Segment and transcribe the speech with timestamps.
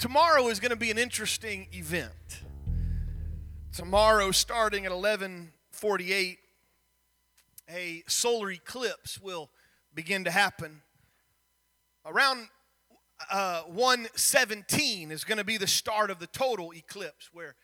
[0.00, 2.40] tomorrow is going to be an interesting event.
[3.72, 6.38] Tomorrow, starting at 11:48,
[7.68, 9.50] a solar eclipse will
[9.94, 10.80] begin to happen.
[12.06, 12.48] Around
[13.30, 17.54] uh, 117 is going to be the start of the total eclipse, where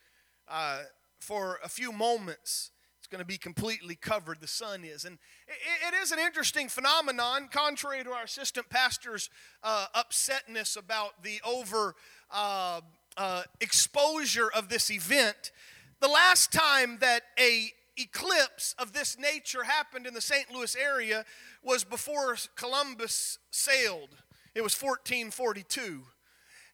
[0.47, 0.83] uh,
[1.19, 2.71] for a few moments
[3.07, 5.05] it's going to be completely covered, the sun is.
[5.05, 5.17] And
[5.47, 9.29] it, it is an interesting phenomenon, contrary to our assistant pastor's
[9.63, 11.95] uh, upsetness about the over
[12.31, 12.81] uh,
[13.15, 15.51] uh, exposure of this event.
[15.99, 20.51] The last time that a eclipse of this nature happened in the St.
[20.53, 21.25] Louis area
[21.63, 24.09] was before Columbus sailed.
[24.53, 26.03] It was 1442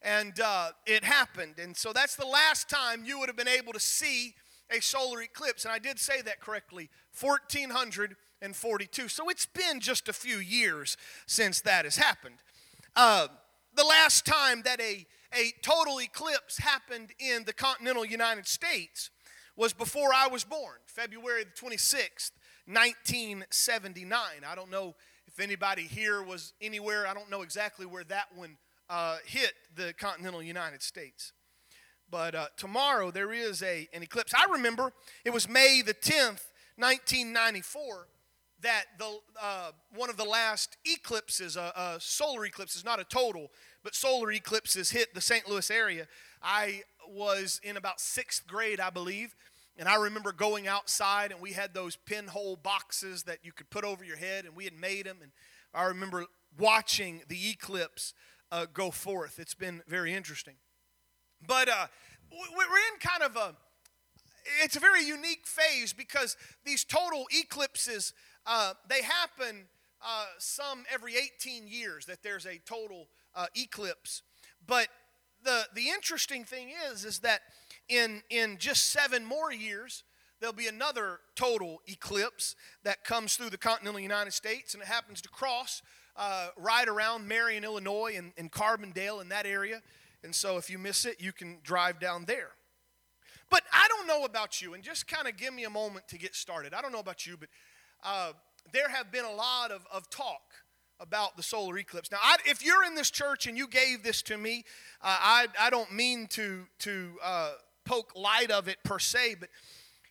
[0.04, 1.56] and uh, it happened.
[1.58, 4.36] And so that's the last time you would have been able to see
[4.70, 5.66] a solar eclipse.
[5.66, 6.90] And I did say that correctly
[7.20, 9.08] 1442.
[9.08, 12.36] So it's been just a few years since that has happened.
[12.95, 13.28] Uh,
[13.76, 15.06] the last time that a,
[15.38, 19.09] a total eclipse happened in the continental United States
[19.56, 22.31] was before I was born, February the 26th,
[22.66, 24.22] 1979.
[24.48, 24.95] I don't know
[25.28, 28.58] if anybody here was anywhere, I don't know exactly where that one
[28.89, 31.34] uh, hit the continental United States.
[32.09, 34.34] But uh, tomorrow there is a, an eclipse.
[34.36, 34.94] I remember
[35.26, 36.45] it was May the 10th,
[36.78, 38.08] 1994,
[38.61, 43.04] that the, uh, one of the last eclipses, a, a solar eclipse, is not a
[43.04, 43.52] total,
[43.84, 45.48] but solar eclipses hit the St.
[45.48, 46.08] Louis area.
[46.42, 49.36] I was in about sixth grade, I believe,
[49.78, 53.84] and I remember going outside and we had those pinhole boxes that you could put
[53.84, 55.17] over your head, and we had made them.
[55.22, 55.31] And
[55.73, 56.26] I remember
[56.58, 58.14] watching the eclipse
[58.52, 59.39] uh, go forth.
[59.39, 60.56] It's been very interesting.
[61.45, 61.88] But uh,
[62.31, 63.56] we're in kind of a,
[64.64, 68.14] it's a very unique phase because these total eclipses,
[68.45, 69.66] uh, they happen
[70.06, 74.22] uh, some every 18 years that there's a total uh, eclipse.
[74.66, 74.88] But
[75.44, 77.42] the, the interesting thing is, is that
[77.89, 80.03] in, in just seven more years,
[80.39, 85.21] there'll be another total eclipse that comes through the continental United States, and it happens
[85.21, 85.82] to cross
[86.16, 89.82] uh, right around Marion, Illinois, and, and Carbondale in that area.
[90.23, 92.52] And so if you miss it, you can drive down there.
[93.50, 96.17] But I don't know about you, and just kind of give me a moment to
[96.17, 96.73] get started.
[96.73, 97.50] I don't know about you, but
[98.04, 98.33] uh,
[98.71, 100.42] there have been a lot of, of talk
[101.03, 102.09] about the solar eclipse.
[102.09, 104.64] Now, I, if you're in this church and you gave this to me,
[105.02, 107.52] uh, I, I don't mean to, to uh,
[107.86, 109.49] poke light of it per se, but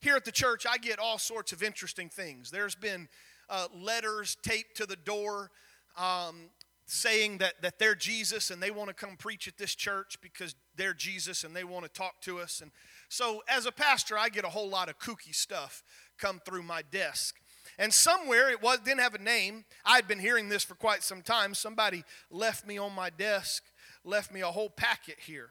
[0.00, 2.50] here at the church, I get all sorts of interesting things.
[2.50, 3.08] There's been
[3.48, 5.50] uh, letters taped to the door
[5.97, 6.50] um,
[6.86, 10.54] saying that, that they're Jesus and they want to come preach at this church because
[10.76, 12.60] they're Jesus and they want to talk to us.
[12.60, 12.70] And
[13.09, 15.82] so, as a pastor, I get a whole lot of kooky stuff
[16.19, 17.36] come through my desk.
[17.78, 19.65] And somewhere it was didn't have a name.
[19.84, 21.55] I'd been hearing this for quite some time.
[21.55, 23.65] Somebody left me on my desk,
[24.05, 25.50] left me a whole packet here.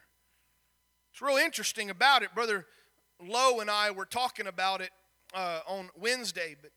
[1.12, 2.34] It's real interesting about it.
[2.34, 2.66] Brother
[3.22, 4.92] Lowe and I were talking about it
[5.34, 6.72] uh, on Wednesday, but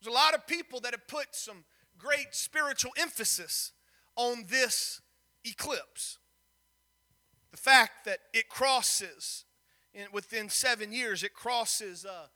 [0.00, 1.64] there's a lot of people that have put some
[1.98, 3.72] great spiritual emphasis
[4.16, 5.00] on this
[5.44, 6.18] eclipse.
[7.50, 9.44] The fact that it crosses,
[9.94, 12.26] in, within seven years, it crosses uh,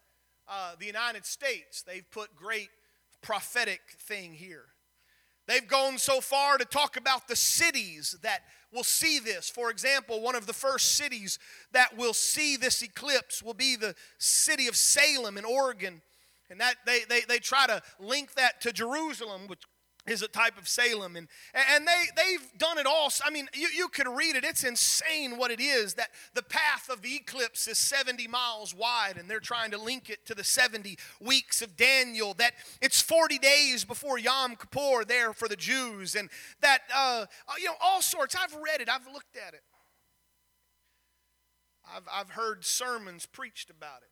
[0.51, 1.83] uh, the United States.
[1.83, 2.69] They've put great
[3.23, 4.65] prophetic thing here.
[5.47, 8.41] They've gone so far to talk about the cities that
[8.73, 9.51] will see this.
[9.51, 11.39] For example, one of the first cities
[11.73, 16.03] that will see this eclipse will be the city of Salem in Oregon.
[16.51, 19.63] And that they, they, they try to link that to Jerusalem, which
[20.07, 21.17] is a type of Salem.
[21.17, 23.11] And, and they, they've done it all.
[23.25, 24.45] I mean, you, you could read it.
[24.45, 29.17] It's insane what it is that the path of the eclipse is 70 miles wide,
[29.19, 32.35] and they're trying to link it to the 70 weeks of Daniel.
[32.35, 36.15] That it's 40 days before Yom Kippur there for the Jews.
[36.15, 36.31] And
[36.61, 37.27] that, uh,
[37.59, 38.37] you know, all sorts.
[38.41, 39.63] I've read it, I've looked at it.
[41.95, 44.11] I've, I've heard sermons preached about it.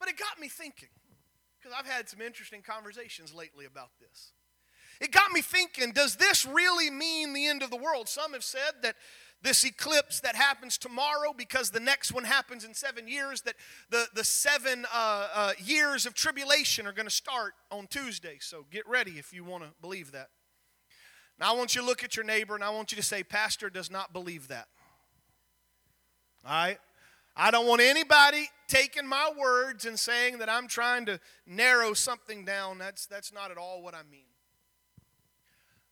[0.00, 0.88] But it got me thinking,
[1.62, 4.32] because I've had some interesting conversations lately about this.
[5.00, 8.08] It got me thinking, does this really mean the end of the world?
[8.08, 8.96] Some have said that
[9.42, 13.54] this eclipse that happens tomorrow because the next one happens in seven years that
[13.90, 18.64] the, the seven uh, uh, years of tribulation are going to start on tuesday so
[18.70, 20.28] get ready if you want to believe that
[21.40, 23.24] now i want you to look at your neighbor and i want you to say
[23.24, 24.68] pastor does not believe that
[26.46, 26.78] all right
[27.34, 32.44] I don't want anybody taking my words and saying that I'm trying to narrow something
[32.44, 32.78] down.
[32.78, 34.20] That's, that's not at all what I mean.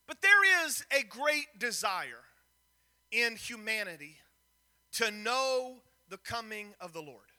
[0.07, 2.25] But there is a great desire
[3.11, 4.17] in humanity
[4.93, 5.77] to know
[6.09, 7.31] the coming of the Lord.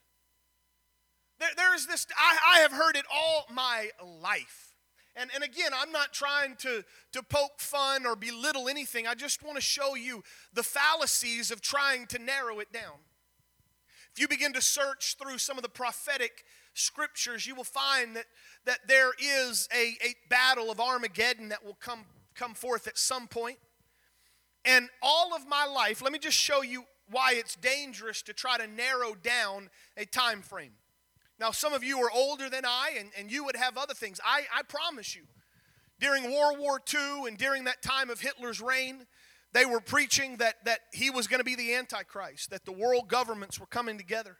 [1.39, 3.89] There, there's this, I, I have heard it all my
[4.21, 4.69] life.
[5.15, 9.05] And, and again, I'm not trying to, to poke fun or belittle anything.
[9.05, 10.23] I just want to show you
[10.53, 12.99] the fallacies of trying to narrow it down.
[14.13, 16.43] If you begin to search through some of the prophetic
[16.73, 18.25] scriptures, you will find that,
[18.65, 22.05] that there is a, a battle of Armageddon that will come,
[22.35, 23.57] come forth at some point.
[24.65, 28.57] And all of my life, let me just show you why it's dangerous to try
[28.57, 30.73] to narrow down a time frame.
[31.39, 34.19] Now, some of you are older than I, and, and you would have other things.
[34.23, 35.23] I, I promise you,
[35.99, 39.07] during World War II and during that time of Hitler's reign,
[39.53, 43.07] they were preaching that, that he was going to be the Antichrist, that the world
[43.07, 44.37] governments were coming together.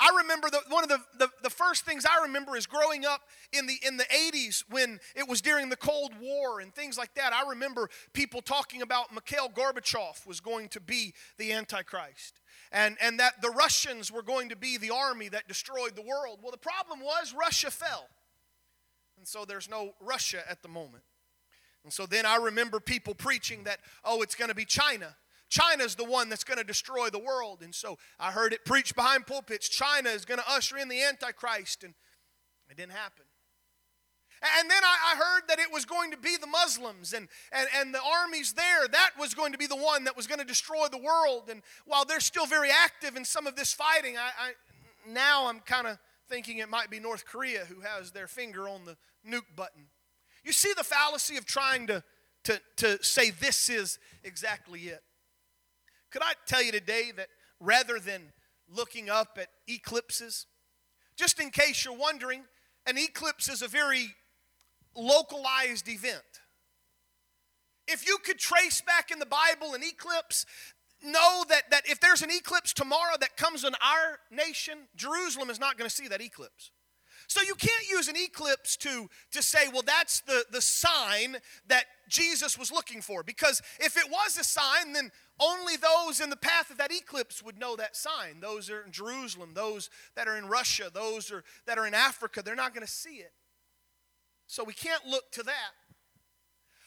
[0.00, 3.20] I remember the, one of the, the, the, first things I remember is growing up
[3.52, 7.14] in the, in the 80s when it was during the Cold War and things like
[7.14, 7.32] that.
[7.32, 12.40] I remember people talking about Mikhail Gorbachev was going to be the Antichrist
[12.72, 16.40] and, and that the Russians were going to be the army that destroyed the world.
[16.42, 18.08] Well, the problem was Russia fell.
[19.16, 21.04] And so there's no Russia at the moment.
[21.84, 25.16] And so then I remember people preaching that, oh, it's going to be China.
[25.50, 27.60] China's the one that's going to destroy the world.
[27.62, 31.02] And so I heard it preached behind pulpits China is going to usher in the
[31.02, 31.84] Antichrist.
[31.84, 31.94] And
[32.70, 33.24] it didn't happen.
[34.58, 37.94] And then I, heard that it was going to be the Muslims and, and, and
[37.94, 38.86] the armies there.
[38.88, 41.44] That was going to be the one that was going to destroy the world.
[41.50, 44.52] And while they're still very active in some of this fighting, I, I
[45.10, 45.98] now I'm kind of
[46.28, 48.96] thinking it might be North Korea who has their finger on the
[49.26, 49.86] nuke button.
[50.44, 52.04] You see the fallacy of trying to,
[52.44, 55.02] to, to say this is exactly it.
[56.10, 57.28] Could I tell you today that
[57.60, 58.32] rather than
[58.68, 60.46] looking up at eclipses,
[61.16, 62.44] just in case you're wondering,
[62.86, 64.14] an eclipse is a very
[64.94, 66.22] localized event.
[67.86, 70.46] If you could trace back in the Bible an eclipse,
[71.02, 75.60] know that, that if there's an eclipse tomorrow that comes in our nation, Jerusalem is
[75.60, 76.70] not going to see that eclipse.
[77.26, 81.36] So you can't use an eclipse to, to say, well, that's the, the sign
[81.68, 83.22] that Jesus was looking for.
[83.22, 85.10] Because if it was a sign, then
[85.40, 88.40] only those in the path of that eclipse would know that sign.
[88.40, 92.42] Those are in Jerusalem, those that are in Russia, those are, that are in Africa,
[92.42, 93.32] they're not going to see it.
[94.46, 95.72] So we can't look to that.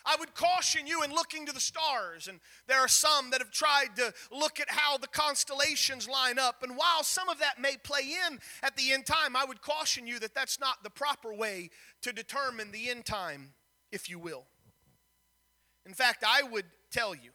[0.08, 3.52] I would caution you in looking to the stars, and there are some that have
[3.52, 6.64] tried to look at how the constellations line up.
[6.64, 10.08] And while some of that may play in at the end time, I would caution
[10.08, 11.72] you that that's not the proper way
[12.04, 13.54] to determine the end time,
[13.92, 14.46] if you will.
[15.86, 17.32] In fact, I would tell you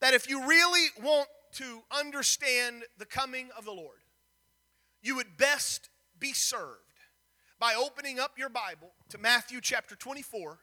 [0.00, 3.98] that if you really want to understand the coming of the Lord,
[5.02, 6.93] you would best be served
[7.64, 10.58] by opening up your Bible to Matthew chapter 24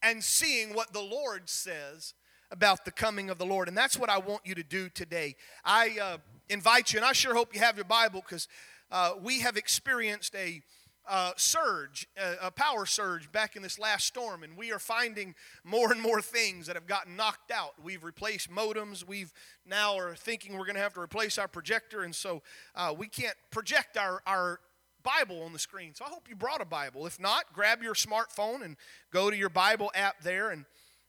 [0.00, 2.14] and seeing what the Lord says
[2.52, 3.66] about the coming of the Lord.
[3.66, 5.34] And that's what I want you to do today.
[5.64, 8.46] I uh, invite you, and I sure hope you have your Bible because
[8.92, 10.62] uh, we have experienced a
[11.08, 12.06] uh, surge,
[12.40, 15.34] a, power surge back in this last storm, and we are finding
[15.64, 17.74] more and more things that have gotten knocked out.
[17.82, 19.04] We've replaced modems.
[19.04, 19.32] We've
[19.68, 22.42] now are thinking we're going to have to replace our projector, and so
[22.76, 24.60] uh, we can't project our, our
[25.06, 25.94] Bible on the screen.
[25.94, 27.06] So I hope you brought a Bible.
[27.06, 28.76] If not, grab your smartphone and
[29.12, 30.64] go to your Bible app there, and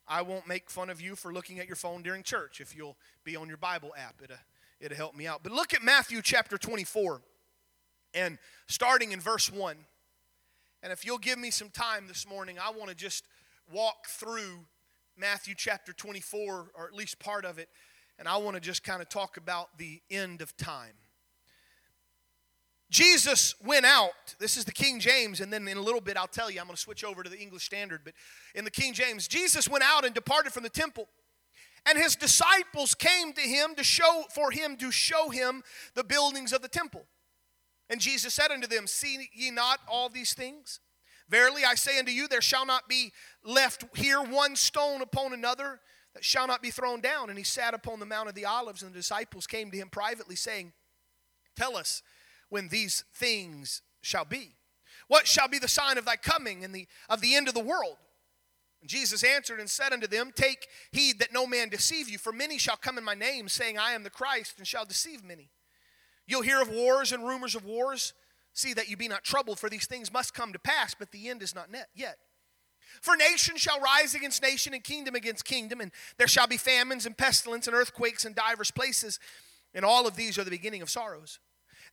[0.07, 2.95] I won't make fun of you for looking at your phone during church if you'll
[3.23, 4.21] be on your Bible app.
[4.23, 4.37] It'll,
[4.79, 5.41] it'll help me out.
[5.41, 7.21] But look at Matthew chapter 24
[8.13, 9.75] and starting in verse 1.
[10.83, 13.25] And if you'll give me some time this morning, I want to just
[13.73, 14.65] walk through
[15.17, 17.67] Matthew chapter 24, or at least part of it,
[18.19, 20.93] and I want to just kind of talk about the end of time.
[22.89, 24.35] Jesus went out.
[24.39, 26.67] This is the King James, and then in a little bit I'll tell you, I'm
[26.67, 28.01] going to switch over to the English Standard.
[28.03, 28.13] But
[28.55, 31.09] in the King James, Jesus went out and departed from the temple.
[31.85, 35.63] And his disciples came to him to show for him to show him
[35.95, 37.05] the buildings of the temple.
[37.89, 40.81] And Jesus said unto them, See ye not all these things?
[41.29, 43.11] Verily I say unto you, there shall not be
[43.43, 45.79] left here one stone upon another
[46.13, 47.29] that shall not be thrown down.
[47.29, 49.89] And he sat upon the Mount of the Olives, and the disciples came to him
[49.89, 50.73] privately, saying,
[51.55, 52.01] Tell us
[52.49, 54.55] when these things shall be?
[55.07, 57.59] What shall be the sign of thy coming and the, of the end of the
[57.59, 57.97] world?
[58.81, 62.31] And Jesus answered and said unto them, Take heed that no man deceive you, for
[62.31, 65.49] many shall come in my name, saying, I am the Christ, and shall deceive many.
[66.27, 68.13] You'll hear of wars and rumors of wars.
[68.53, 71.29] See that you be not troubled, for these things must come to pass, but the
[71.29, 72.17] end is not yet.
[73.01, 77.05] For nation shall rise against nation, and kingdom against kingdom, and there shall be famines
[77.05, 79.19] and pestilence and earthquakes in divers places,
[79.73, 81.39] and all of these are the beginning of sorrows.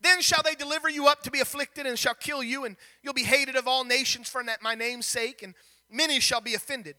[0.04, 3.14] Then shall they deliver you up to be afflicted and shall kill you, and you'll
[3.14, 5.54] be hated of all nations for my name's sake, and
[5.90, 6.96] many shall be offended,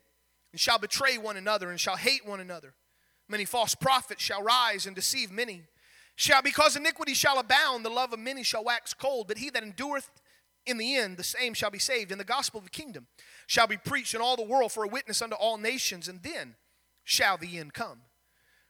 [0.51, 2.73] and shall betray one another, and shall hate one another.
[3.29, 5.63] Many false prophets shall rise and deceive many.
[6.15, 9.61] Shall because iniquity shall abound, the love of many shall wax cold, but he that
[9.61, 10.09] endureth
[10.65, 13.05] in the end, the same shall be saved, and the gospel of the kingdom
[13.45, 16.55] shall be preached in all the world for a witness unto all nations, and then
[17.03, 17.99] shall the end come.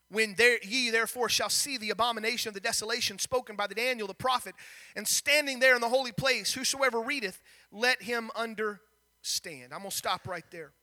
[0.10, 4.08] When there, ye therefore shall see the abomination of the desolation spoken by the Daniel
[4.08, 4.54] the prophet,
[4.96, 9.74] and standing there in the holy place, whosoever readeth, let him understand.
[9.74, 10.74] I'm going to stop right there.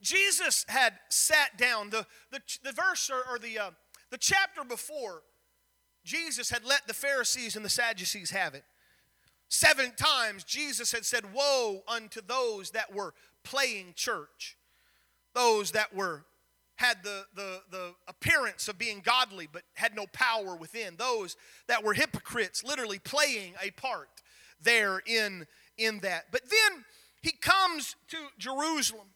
[0.00, 1.90] Jesus had sat down.
[1.90, 3.70] The, the, the verse or, or the, uh,
[4.10, 5.22] the chapter before,
[6.04, 8.64] Jesus had let the Pharisees and the Sadducees have it.
[9.48, 14.56] Seven times Jesus had said, Woe unto those that were playing church,
[15.34, 16.24] those that were
[16.76, 21.36] had the, the, the appearance of being godly but had no power within, those
[21.68, 24.08] that were hypocrites, literally playing a part
[24.62, 25.46] there in,
[25.78, 26.26] in that.
[26.30, 26.84] But then
[27.22, 29.08] he comes to Jerusalem.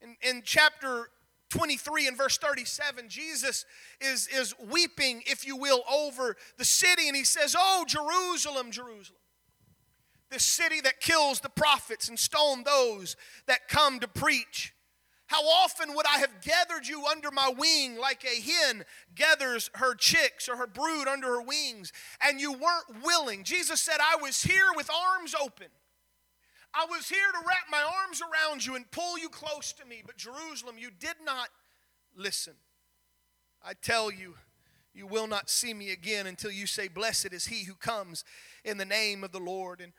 [0.00, 1.08] In, in chapter
[1.50, 3.64] 23 and verse 37, Jesus
[4.00, 9.18] is, is weeping, if you will, over the city, and he says, Oh, Jerusalem, Jerusalem,
[10.30, 13.16] this city that kills the prophets and stone those
[13.46, 14.74] that come to preach.
[15.32, 18.84] How often would I have gathered you under my wing like a hen
[19.14, 23.42] gathers her chicks or her brood under her wings, and you weren't willing?
[23.42, 25.68] Jesus said, I was here with arms open.
[26.74, 30.02] I was here to wrap my arms around you and pull you close to me,
[30.04, 31.48] but Jerusalem, you did not
[32.14, 32.52] listen.
[33.64, 34.34] I tell you,
[34.94, 38.22] you will not see me again until you say, Blessed is he who comes
[38.66, 39.80] in the name of the Lord.
[39.80, 39.94] And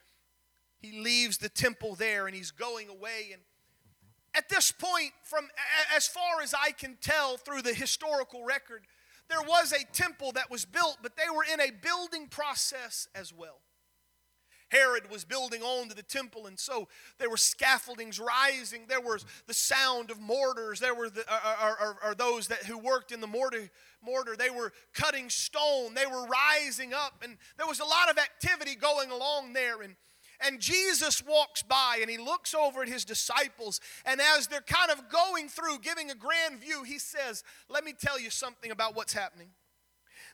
[0.80, 3.30] he leaves the temple there and he's going away.
[3.34, 3.42] And
[4.36, 5.48] at this point, from
[5.96, 8.84] as far as I can tell through the historical record,
[9.30, 13.34] there was a temple that was built, but they were in a building process as
[13.34, 13.60] well.
[14.70, 16.88] Herod was building on to the temple, and so
[17.20, 18.86] there were scaffoldings rising.
[18.88, 20.80] There was the sound of mortars.
[20.80, 21.24] There were the,
[21.64, 23.70] or, or, or those that who worked in the mortar,
[24.02, 24.36] mortar.
[24.36, 25.94] They were cutting stone.
[25.94, 29.84] They were rising up, and there was a lot of activity going along there.
[29.84, 29.96] And
[30.40, 33.80] and Jesus walks by and he looks over at his disciples.
[34.06, 37.94] And as they're kind of going through, giving a grand view, he says, Let me
[38.00, 39.50] tell you something about what's happening.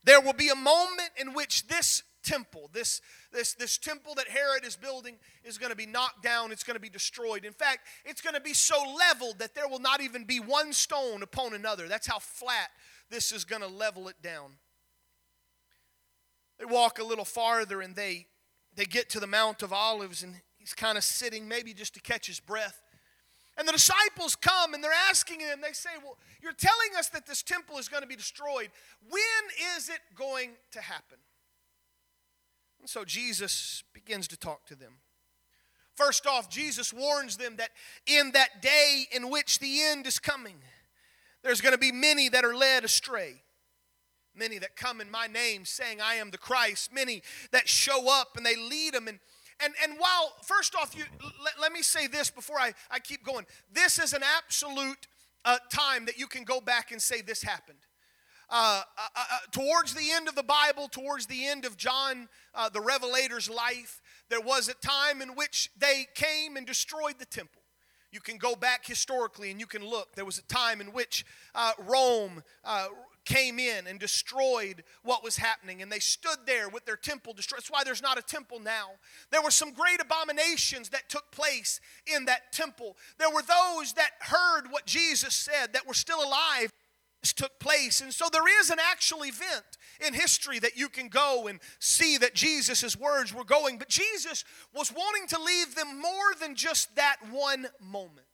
[0.03, 3.01] There will be a moment in which this temple, this,
[3.31, 6.51] this, this temple that Herod is building, is going to be knocked down.
[6.51, 7.45] It's going to be destroyed.
[7.45, 10.73] In fact, it's going to be so leveled that there will not even be one
[10.73, 11.87] stone upon another.
[11.87, 12.69] That's how flat
[13.09, 14.51] this is going to level it down.
[16.59, 18.27] They walk a little farther and they,
[18.75, 22.01] they get to the Mount of Olives, and he's kind of sitting, maybe just to
[22.01, 22.81] catch his breath.
[23.57, 27.27] And the disciples come and they're asking him, they say, Well, you're telling us that
[27.27, 28.69] this temple is going to be destroyed.
[29.09, 31.17] When is it going to happen?
[32.79, 34.93] And so Jesus begins to talk to them.
[35.95, 37.71] First off, Jesus warns them that
[38.07, 40.55] in that day in which the end is coming,
[41.43, 43.41] there's going to be many that are led astray.
[44.35, 46.93] Many that come in my name saying, I am the Christ.
[46.93, 47.21] Many
[47.51, 49.07] that show up and they lead them.
[49.07, 49.19] And,
[49.63, 51.03] and, and while, first off, you,
[51.43, 53.45] let, let me say this before I, I keep going.
[53.71, 55.07] This is an absolute
[55.45, 57.79] uh, time that you can go back and say this happened.
[58.51, 62.27] Uh, uh, uh, uh, towards the end of the Bible, towards the end of John
[62.55, 67.25] uh, the Revelator's life, there was a time in which they came and destroyed the
[67.25, 67.58] temple.
[68.11, 70.15] You can go back historically and you can look.
[70.15, 72.43] There was a time in which uh, Rome
[73.29, 77.59] came in and destroyed what was happening, and they stood there with their temple destroyed.
[77.59, 78.91] That's why there's not a temple now.
[79.31, 82.97] There were some great abominations that took place in that temple.
[83.19, 86.71] There were those that heard what Jesus said that were still alive
[87.21, 88.01] took place.
[88.01, 92.17] And so there is an actual event in history that you can go and see
[92.17, 93.77] that Jesus' words were going.
[93.77, 98.25] But Jesus was wanting to leave them more than just that one moment.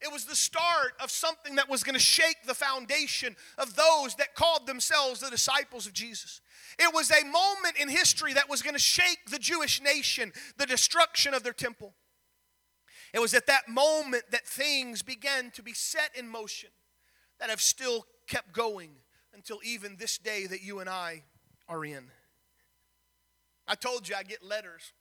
[0.00, 4.14] It was the start of something that was going to shake the foundation of those
[4.16, 6.40] that called themselves the disciples of Jesus.
[6.78, 10.66] It was a moment in history that was going to shake the Jewish nation, the
[10.66, 11.94] destruction of their temple.
[13.12, 16.70] It was at that moment that things began to be set in motion
[17.40, 18.90] that have still kept going
[19.34, 21.22] until even this day that you and I
[21.68, 22.04] are in.
[23.66, 24.92] I told you I get letters.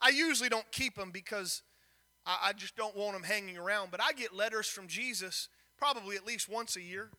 [0.00, 1.62] I usually don't keep them because
[2.26, 6.16] I, I just don't want them hanging around, but I get letters from Jesus probably
[6.16, 7.10] at least once a year.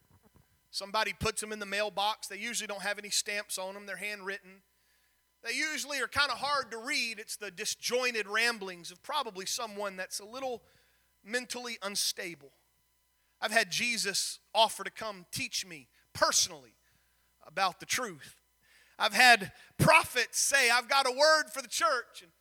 [0.72, 2.28] Somebody puts them in the mailbox.
[2.28, 4.62] They usually don't have any stamps on them, they're handwritten.
[5.44, 7.20] They usually are kind of hard to read.
[7.20, 10.64] It's the disjointed ramblings of probably someone that's a little
[11.24, 12.52] mentally unstable.
[13.42, 16.74] I've had Jesus offer to come teach me personally
[17.46, 18.36] about the truth.
[18.98, 22.22] I've had prophets say, I've got a word for the church.
[22.22, 22.32] And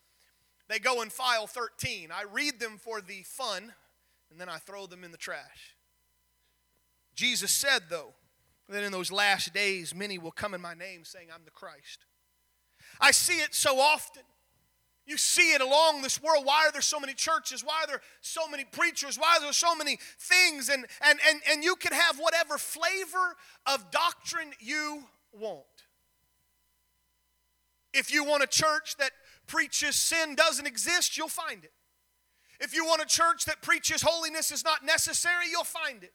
[0.68, 2.10] they go in file 13.
[2.12, 3.74] I read them for the fun,
[4.30, 5.76] and then I throw them in the trash.
[7.14, 8.14] Jesus said, though,
[8.68, 12.06] that in those last days many will come in my name saying, I'm the Christ.
[13.00, 14.22] I see it so often
[15.06, 16.46] You see it along this world.
[16.46, 17.62] Why are there so many churches?
[17.62, 19.18] Why are there so many preachers?
[19.18, 20.70] Why are there so many things?
[20.70, 25.64] And, and, and, and you can have whatever flavor of doctrine you want.
[27.92, 29.10] If you want a church that
[29.46, 31.72] preaches sin doesn't exist, you'll find it.
[32.60, 36.12] If you want a church that preaches holiness is not necessary, you'll find it.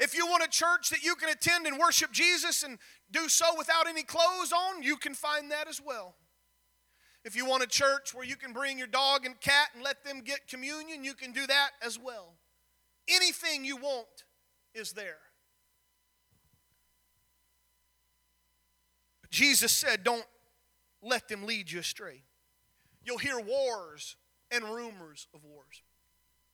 [0.00, 2.78] If you want a church that you can attend and worship Jesus and
[3.12, 6.16] do so without any clothes on, you can find that as well.
[7.24, 10.04] If you want a church where you can bring your dog and cat and let
[10.04, 12.34] them get communion, you can do that as well.
[13.08, 14.24] Anything you want
[14.74, 15.20] is there.
[19.22, 20.26] But Jesus said, Don't
[21.02, 22.24] let them lead you astray.
[23.02, 24.16] You'll hear wars
[24.50, 25.82] and rumors of wars.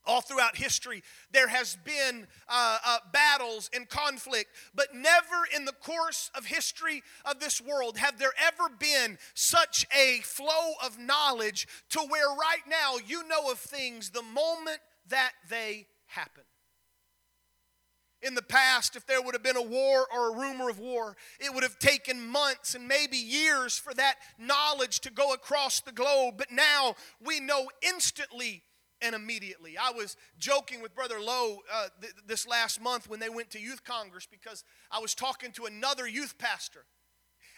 [0.07, 5.73] All throughout history, there has been uh, uh, battles and conflict, but never in the
[5.73, 11.69] course of history of this world have there ever been such a flow of knowledge
[11.90, 14.78] to where right now you know of things the moment
[15.09, 16.45] that they happen.
[18.23, 21.16] In the past, if there would have been a war or a rumor of war,
[21.38, 25.92] it would have taken months and maybe years for that knowledge to go across the
[25.92, 26.35] globe.
[26.37, 28.62] But now we know instantly
[29.02, 29.76] and immediately.
[29.78, 33.61] I was joking with Brother Lowe uh, th- this last month when they went to
[33.61, 36.85] Youth Congress because I was talking to another youth pastor.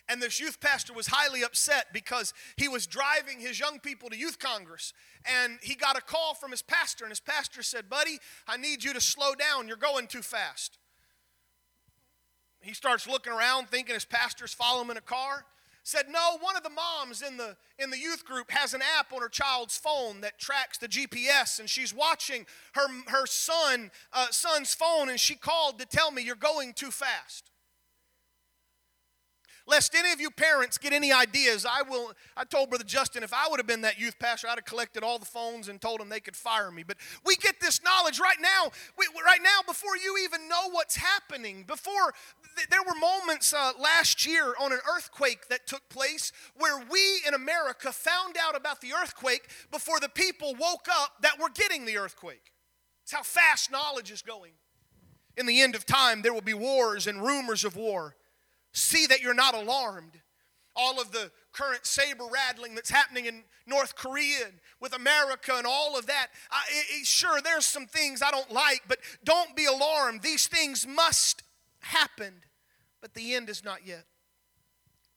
[0.09, 4.17] And this youth pastor was highly upset because he was driving his young people to
[4.17, 4.93] youth congress.
[5.25, 8.19] And he got a call from his pastor, and his pastor said, Buddy,
[8.49, 9.69] I need you to slow down.
[9.69, 10.79] You're going too fast.
[12.61, 15.45] He starts looking around, thinking his pastor's following him in a car.
[15.85, 19.13] Said, No, one of the moms in the, in the youth group has an app
[19.13, 24.29] on her child's phone that tracks the GPS, and she's watching her, her son, uh,
[24.31, 27.52] son's phone, and she called to tell me, You're going too fast
[29.67, 33.33] lest any of you parents get any ideas i will i told brother justin if
[33.33, 36.01] i would have been that youth pastor i'd have collected all the phones and told
[36.01, 36.83] them they could fire me.
[36.83, 40.97] But we get this knowledge right now we, right now before you even know what's
[40.97, 42.15] happening before
[42.57, 47.21] th- there were moments uh, last year on an earthquake that took place where we
[47.27, 51.85] in america found out about the earthquake before the people woke up that were getting
[51.85, 52.53] the earthquake.
[53.03, 54.53] It's how fast knowledge is going.
[55.37, 58.17] In the end of time there will be wars and rumors of war
[58.73, 60.21] See that you're not alarmed.
[60.75, 65.67] All of the current saber rattling that's happening in North Korea and with America and
[65.67, 66.29] all of that.
[66.51, 70.23] I, it, sure, there's some things I don't like, but don't be alarmed.
[70.23, 71.43] These things must
[71.81, 72.35] happen,
[73.01, 74.07] but the end is not yet.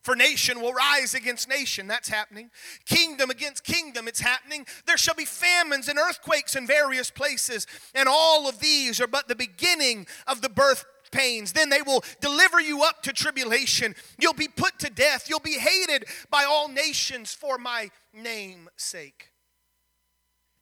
[0.06, 2.52] For nation will rise against nation, that's happening.
[2.86, 4.68] Kingdom against kingdom, it's happening.
[4.86, 7.66] There shall be famines and earthquakes in various places,
[7.96, 11.54] and all of these are but the beginning of the birth pains.
[11.54, 13.96] Then they will deliver you up to tribulation.
[14.20, 15.30] You'll be put to death.
[15.30, 19.32] You'll be hated by all nations for my name's sake.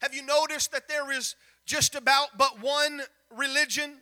[0.00, 3.02] Have you noticed that there is just about but one
[3.34, 3.96] religion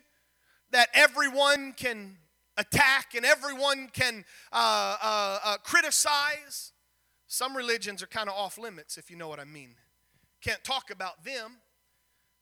[0.71, 2.17] that everyone can
[2.57, 6.73] attack and everyone can uh, uh, uh, criticize?
[7.27, 9.75] Some religions are kind of off limits, if you know what I mean.
[10.41, 11.53] Can't talk about them.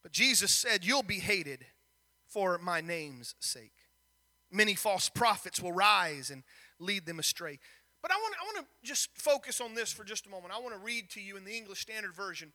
[0.02, 1.66] But Jesus said, You'll be hated
[2.28, 3.74] for my name's sake.
[4.52, 6.44] Many false prophets will rise and
[6.80, 7.60] lead them astray.
[8.02, 10.54] But I want, I want to just focus on this for just a moment.
[10.54, 12.52] I want to read to you in the English Standard Version.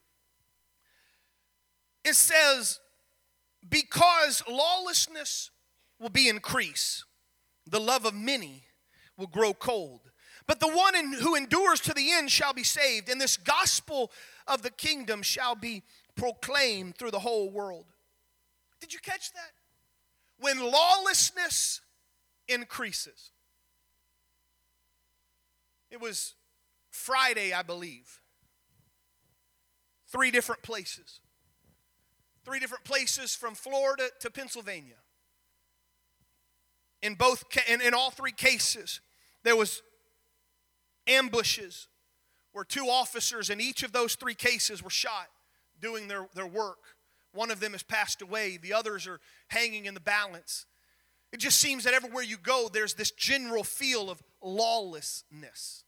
[2.04, 2.80] It says,
[3.68, 5.50] Because lawlessness
[5.98, 7.04] will be increased,
[7.66, 8.64] the love of many
[9.16, 10.00] will grow cold.
[10.46, 14.12] But the one in, who endures to the end shall be saved, and this gospel
[14.46, 15.82] of the kingdom shall be
[16.14, 17.86] proclaimed through the whole world.
[18.80, 19.52] Did you catch that?
[20.38, 21.80] When lawlessness
[22.48, 23.30] increases.
[25.90, 26.34] It was
[26.90, 28.20] Friday, I believe.
[30.08, 31.20] Three different places.
[32.44, 34.96] Three different places from Florida to Pennsylvania.
[37.02, 39.00] In both in, in all three cases,
[39.42, 39.82] there was
[41.06, 41.88] ambushes
[42.52, 45.28] where two officers in each of those three cases were shot
[45.80, 46.78] doing their, their work.
[47.32, 50.64] One of them has passed away, the others are hanging in the balance.
[51.32, 55.84] It just seems that everywhere you go, there's this general feel of lawlessness.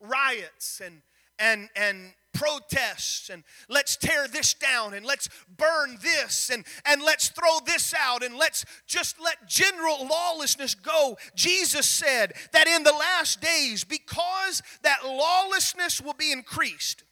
[0.00, 1.02] Riots and,
[1.38, 7.28] and, and protests and let's tear this down and let's burn this and, and let's
[7.28, 11.16] throw this out and let's just let general lawlessness go.
[11.34, 17.04] Jesus said that in the last days, because that lawlessness will be increased,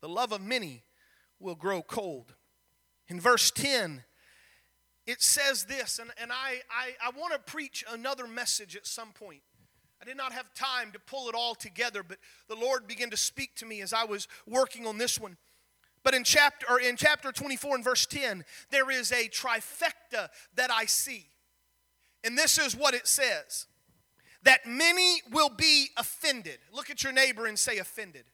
[0.00, 0.82] the love of many
[1.38, 2.34] will grow cold.
[3.08, 4.04] In verse 10,
[5.06, 9.12] it says this, and, and I, I, I want to preach another message at some
[9.12, 9.42] point.
[10.00, 13.16] I did not have time to pull it all together, but the Lord began to
[13.16, 15.36] speak to me as I was working on this one.
[16.02, 20.70] But in chapter or in chapter 24 and verse 10, there is a trifecta that
[20.70, 21.26] I see.
[22.24, 23.66] And this is what it says.
[24.42, 26.58] That many will be offended.
[26.72, 28.24] Look at your neighbor and say offended.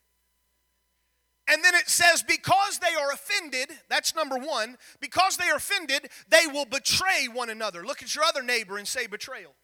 [1.48, 6.10] And then it says, because they are offended, that's number one, because they are offended,
[6.28, 7.84] they will betray one another.
[7.86, 9.54] Look at your other neighbor and say betrayal.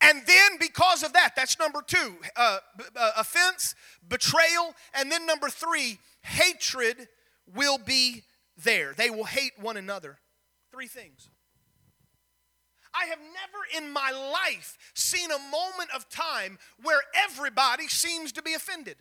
[0.00, 2.58] And then, because of that, that's number two uh,
[2.96, 3.74] uh, offense,
[4.06, 4.74] betrayal.
[4.92, 7.08] And then, number three, hatred
[7.54, 8.24] will be
[8.62, 8.92] there.
[8.94, 10.18] They will hate one another.
[10.70, 11.30] Three things.
[12.94, 18.42] I have never in my life seen a moment of time where everybody seems to
[18.42, 18.96] be offended.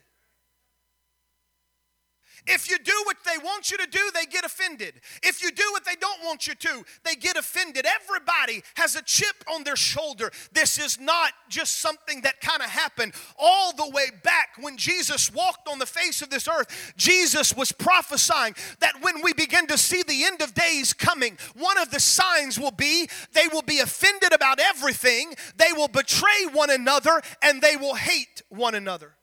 [2.48, 5.02] If you do what they want you to do, they get offended.
[5.24, 7.86] If you do what they don't want you to, they get offended.
[7.86, 10.32] Everybody has a chip on their shoulder.
[10.52, 15.34] This is not just something that kind of happened all the way back when Jesus
[15.34, 16.94] walked on the face of this earth.
[16.98, 21.78] Jesus was prophesying that when we begin to see the end of days coming, one
[21.80, 26.70] of the signs will be they will be offended about everything, they will betray one
[26.70, 29.16] another, and they will hate one another.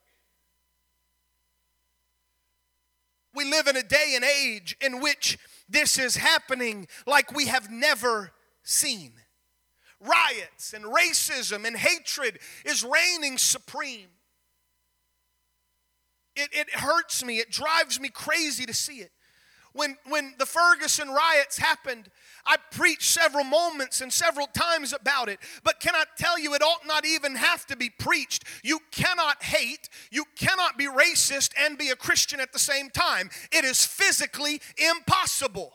[3.43, 5.37] We live in a day and age in which
[5.69, 8.31] this is happening like we have never
[8.63, 9.15] seen.
[10.01, 14.11] Riots and racism and hatred is reigning supreme.
[16.37, 19.11] It, it hurts me, it drives me crazy to see it.
[19.73, 22.09] When, when the Ferguson riots happened,
[22.45, 26.63] I preached several moments and several times about it, but can I tell you, it
[26.63, 28.45] ought not even have to be preached.
[28.63, 33.31] You cannot hate, you cannot be racist and be a Christian at the same time.
[33.51, 35.73] It is physically impossible.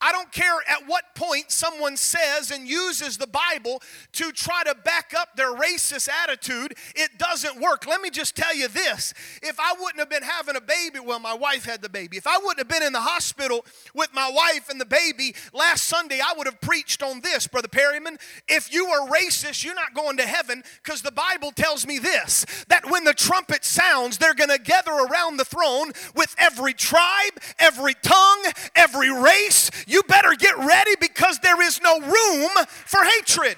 [0.00, 4.74] I don't care at what point someone says and uses the Bible to try to
[4.84, 7.86] back up their racist attitude, it doesn't work.
[7.86, 11.18] Let me just tell you this if I wouldn't have been having a baby, well,
[11.18, 12.16] my wife had the baby.
[12.16, 15.84] If I wouldn't have been in the hospital with my wife and the baby last
[15.84, 18.18] Sunday, I would have preached on this, Brother Perryman.
[18.48, 22.46] If you are racist, you're not going to heaven because the Bible tells me this
[22.68, 27.32] that when the trumpet sounds, they're going to gather around the throne with every tribe,
[27.58, 33.56] every tongue, every race you better get ready because there is no room for hatred.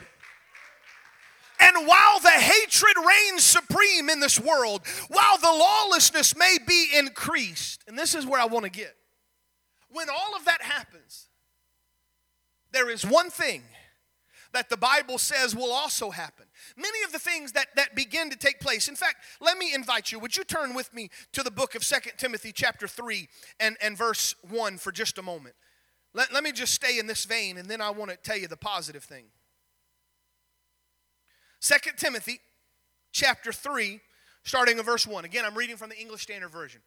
[1.59, 7.83] And while the hatred reigns supreme in this world, while the lawlessness may be increased,
[7.89, 8.95] and this is where I want to get,
[9.89, 11.29] when all of that happens,
[12.73, 13.63] there is one thing
[14.53, 16.47] that the Bible says will also happen.
[16.77, 18.89] Many of the things that, that begin to take place.
[18.89, 20.19] In fact, let me invite you.
[20.19, 23.29] Would you turn with me to the book of Second Timothy, chapter 3,
[23.61, 25.55] and, and verse 1 for just a moment?
[26.17, 28.49] Let, let me just stay in this vein and then I want to tell you
[28.49, 29.27] the positive thing.
[31.61, 32.41] Second Timothy
[33.13, 34.01] chapter 3,
[34.43, 35.27] starting in verse 1.
[35.27, 36.81] Again, I'm reading from the English Standard Version.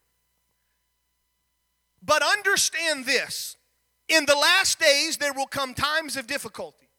[2.02, 3.56] But understand this
[4.08, 6.90] in the last days there will come times of difficulty.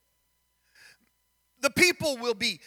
[1.61, 2.61] The people will be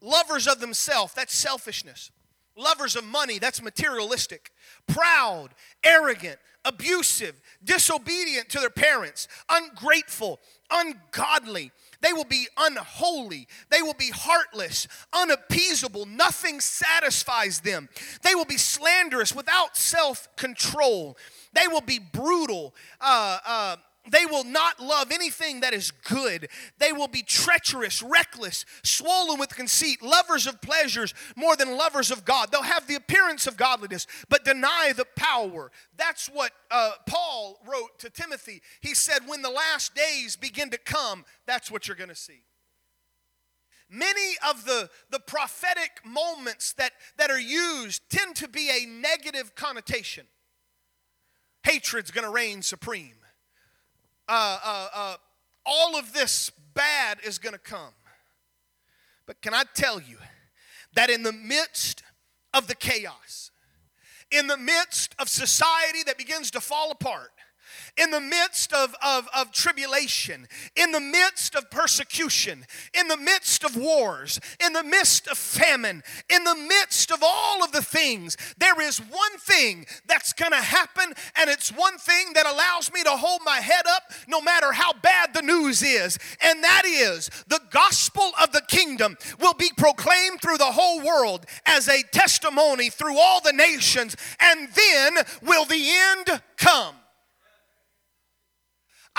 [0.00, 2.12] lovers of themselves, that's selfishness.
[2.58, 4.50] Lovers of money, that's materialistic.
[4.88, 5.50] Proud,
[5.84, 11.70] arrogant, abusive, disobedient to their parents, ungrateful, ungodly.
[12.00, 13.46] They will be unholy.
[13.70, 16.06] They will be heartless, unappeasable.
[16.06, 17.88] Nothing satisfies them.
[18.22, 21.16] They will be slanderous, without self control.
[21.52, 23.76] They will be brutal, uh, uh,
[24.10, 26.48] they will not love anything that is good.
[26.78, 32.24] They will be treacherous, reckless, swollen with conceit, lovers of pleasures more than lovers of
[32.24, 32.50] God.
[32.50, 35.70] They'll have the appearance of godliness, but deny the power.
[35.96, 38.62] That's what uh, Paul wrote to Timothy.
[38.80, 42.42] He said, When the last days begin to come, that's what you're going to see.
[43.90, 49.54] Many of the, the prophetic moments that, that are used tend to be a negative
[49.54, 50.26] connotation.
[51.62, 53.14] Hatred's going to reign supreme
[54.28, 55.16] uh, uh, uh,
[55.64, 57.92] all of this bad is going to come.
[59.26, 60.16] But can I tell you
[60.94, 62.02] that in the midst
[62.54, 63.50] of the chaos,
[64.30, 67.30] in the midst of society that begins to fall apart,
[67.98, 72.64] in the midst of, of, of tribulation, in the midst of persecution,
[72.98, 77.62] in the midst of wars, in the midst of famine, in the midst of all
[77.64, 82.32] of the things, there is one thing that's going to happen, and it's one thing
[82.34, 86.18] that allows me to hold my head up no matter how bad the news is,
[86.40, 91.46] and that is the gospel of the kingdom will be proclaimed through the whole world
[91.66, 96.94] as a testimony through all the nations, and then will the end come.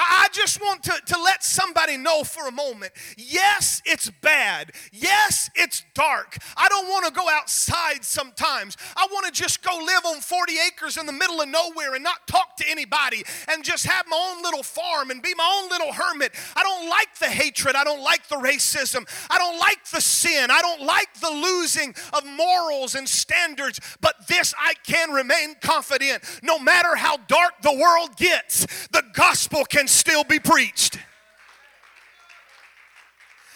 [0.01, 4.71] I just want to, to let somebody know for a moment yes, it's bad.
[4.91, 6.37] Yes, it's dark.
[6.57, 8.77] I don't want to go outside sometimes.
[8.95, 12.03] I want to just go live on 40 acres in the middle of nowhere and
[12.03, 15.69] not talk to anybody and just have my own little farm and be my own
[15.69, 16.33] little hermit.
[16.55, 17.75] I don't like the hatred.
[17.75, 19.07] I don't like the racism.
[19.29, 20.49] I don't like the sin.
[20.51, 23.79] I don't like the losing of morals and standards.
[24.01, 26.23] But this I can remain confident.
[26.43, 30.99] No matter how dark the world gets, the gospel can still be preached.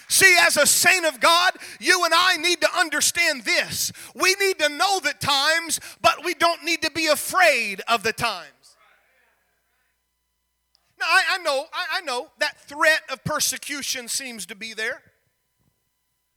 [0.10, 3.92] See, as a saint of God, you and I need to understand this.
[4.14, 8.14] We need to know the times, but we don't need to be afraid of the
[8.14, 8.48] times.
[11.00, 15.02] Now, I, I know, I, I know that threat of persecution seems to be there.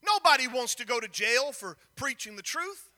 [0.06, 2.88] Nobody wants to go to jail for preaching the truth.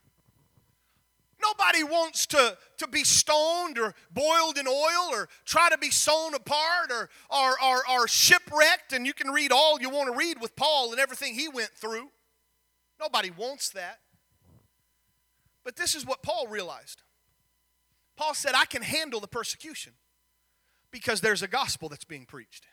[1.41, 6.35] Nobody wants to, to be stoned or boiled in oil or try to be sewn
[6.35, 8.93] apart or, or, or, or shipwrecked.
[8.93, 11.71] And you can read all you want to read with Paul and everything he went
[11.71, 12.11] through.
[13.01, 14.01] Nobody wants that.
[15.65, 17.03] But this is what Paul realized.
[18.17, 19.93] Paul said, I can handle the persecution
[20.91, 22.67] because there's a gospel that's being preached.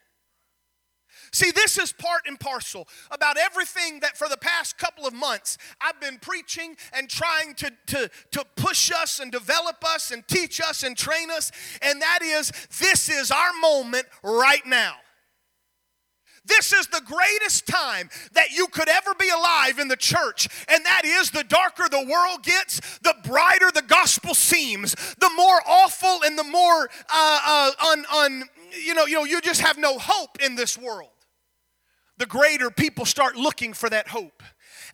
[1.32, 5.58] See, this is part and parcel about everything that for the past couple of months
[5.82, 10.62] I've been preaching and trying to, to, to push us and develop us and teach
[10.62, 11.52] us and train us.
[11.82, 14.96] And that is, this is our moment right now.
[16.46, 20.48] This is the greatest time that you could ever be alive in the church.
[20.68, 25.60] And that is the darker the world gets, the brighter the gospel seems, the more
[25.68, 28.44] awful and the more uh, uh, un, un,
[28.84, 31.10] you know, you know, you just have no hope in this world.
[32.18, 34.42] The greater people start looking for that hope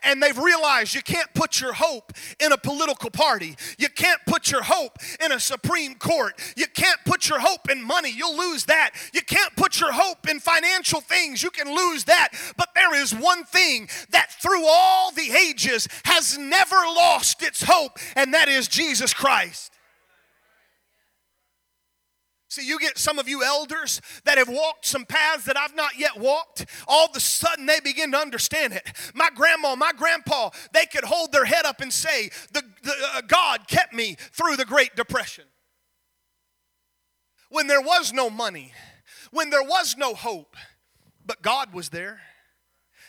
[0.04, 3.56] and they've realized you can't put your hope in a political party.
[3.78, 6.40] You can't put your hope in a Supreme Court.
[6.56, 8.12] You can't put your hope in money.
[8.12, 8.92] You'll lose that.
[9.14, 11.44] You can't put your hope in financial things.
[11.44, 12.30] You can lose that.
[12.58, 17.98] But there is one thing that through all the ages has never lost its hope,
[18.16, 19.72] and that is Jesus Christ.
[22.52, 25.98] See, you get some of you elders that have walked some paths that I've not
[25.98, 26.66] yet walked.
[26.86, 28.92] All of a sudden, they begin to understand it.
[29.16, 33.22] My grandma, my grandpa, they could hold their head up and say, the, the uh,
[33.26, 35.46] God kept me through the Great Depression.
[37.48, 38.74] When there was no money,
[39.32, 40.58] when there was no hope,
[41.26, 42.20] but God was there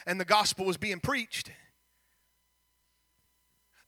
[0.06, 1.50] and the gospel was being preached.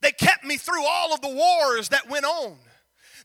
[0.01, 2.57] They kept me through all of the wars that went on.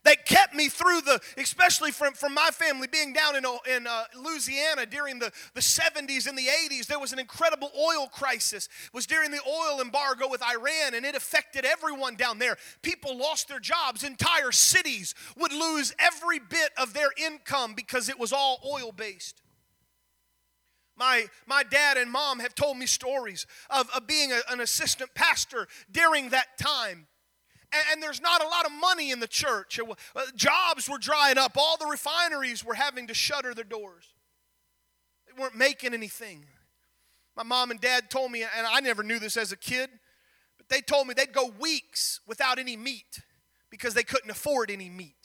[0.03, 4.05] They kept me through the, especially from, from my family being down in, in uh,
[4.19, 6.87] Louisiana during the, the 70s and the 80s.
[6.87, 8.67] There was an incredible oil crisis.
[8.85, 12.57] It was during the oil embargo with Iran, and it affected everyone down there.
[12.81, 14.03] People lost their jobs.
[14.03, 19.41] Entire cities would lose every bit of their income because it was all oil based.
[20.97, 25.13] My, my dad and mom have told me stories of, of being a, an assistant
[25.13, 27.07] pastor during that time
[27.73, 29.79] and, and there's not a lot of money in the church.
[29.79, 34.13] Uh, jobs were drying up, all the refineries were having to shutter their doors.
[35.27, 36.45] They weren't making anything.
[37.35, 39.89] My mom and dad told me, and I never knew this as a kid,
[40.57, 43.21] but they told me they'd go weeks without any meat
[43.69, 45.20] because they couldn't afford any meat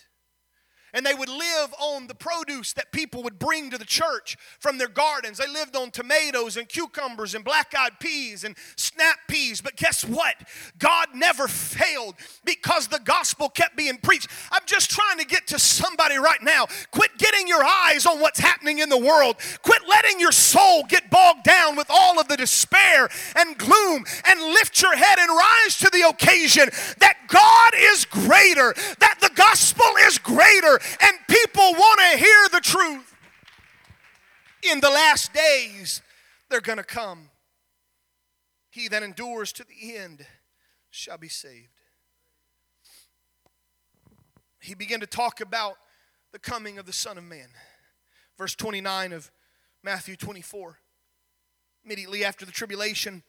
[0.97, 4.79] and they would live on the produce that people would bring to the church from
[4.79, 5.37] their gardens.
[5.37, 9.61] They lived on tomatoes and cucumbers and black eyed peas and snap peas.
[9.61, 10.35] But guess what?
[10.79, 12.15] God never failed
[12.47, 14.29] because the gospel kept being preached.
[14.51, 16.67] I'm just trying to get to somebody right now.
[16.93, 19.37] Quit getting your eyes on what's happening in the world.
[19.63, 24.41] Quit letting your soul get bogged down with all of the despair and gloom and
[24.41, 29.85] lift your head and rise to the occasion that God is greater, that the gospel
[30.07, 33.15] is greater, and people want to hear the truth.
[34.63, 36.03] In the last days,
[36.51, 37.31] they're going to come.
[38.71, 40.27] He that endures to the end
[40.91, 41.69] shall be saved.
[44.61, 45.77] He began to talk about
[46.33, 47.49] the coming of the Son of Man.
[48.37, 49.31] Verse 29 of
[49.83, 50.79] Matthew 24.
[51.85, 53.23] Immediately after the tribulation,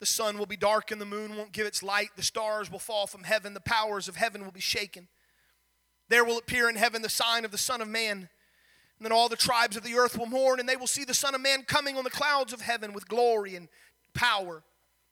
[0.00, 2.10] the sun will be dark and the moon won't give its light.
[2.16, 3.54] The stars will fall from heaven.
[3.54, 5.08] The powers of heaven will be shaken.
[6.08, 8.28] There will appear in heaven the sign of the Son of Man.
[8.98, 11.14] And then all the tribes of the earth will mourn, and they will see the
[11.14, 13.68] Son of Man coming on the clouds of heaven with glory and
[14.14, 14.62] power.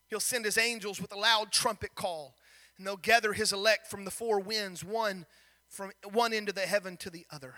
[0.09, 2.37] He'll send his angels with a loud trumpet call,
[2.79, 5.27] and they'll gather his elect from the four winds, one
[5.69, 7.55] from one end of the heaven to the other.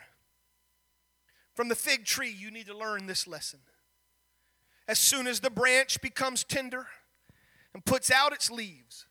[1.54, 3.60] From the fig tree, you need to learn this lesson.
[4.86, 6.86] As soon as the branch becomes tender
[7.74, 9.06] and puts out its leaves,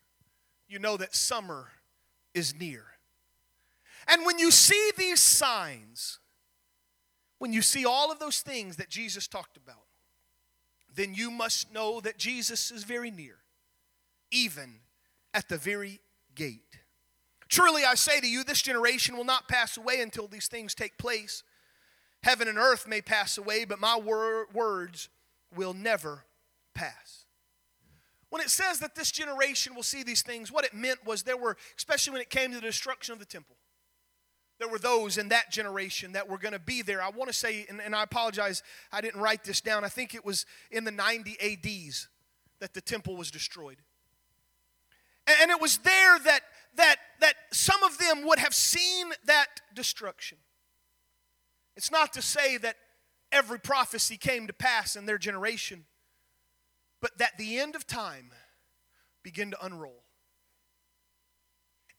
[0.67, 1.69] you know that summer
[2.33, 2.85] is near.
[4.07, 6.19] And when you see these signs,
[7.39, 9.85] when you see all of those things that Jesus talked about,
[10.95, 13.37] then you must know that Jesus is very near,
[14.31, 14.75] even
[15.33, 15.99] at the very
[16.35, 16.79] gate.
[17.49, 20.97] Truly, I say to you, this generation will not pass away until these things take
[20.97, 21.43] place.
[22.23, 25.09] Heaven and earth may pass away, but my wor- words
[25.55, 26.25] will never
[26.73, 27.25] pass.
[28.29, 31.37] When it says that this generation will see these things, what it meant was there
[31.37, 33.55] were, especially when it came to the destruction of the temple,
[34.63, 37.03] there were those in that generation that were going to be there.
[37.03, 39.83] I want to say, and, and, I apologize, I didn't write this down.
[39.83, 42.07] I think it was in the 90 ADs
[42.59, 43.75] that the temple was destroyed.
[45.27, 46.43] And, and it was there that,
[46.75, 50.37] that, that some of them would have seen that destruction.
[51.75, 52.77] It's not to say that
[53.33, 55.83] every prophecy came to pass in their generation,
[57.01, 58.31] but that the end of time
[59.23, 60.03] began to unroll.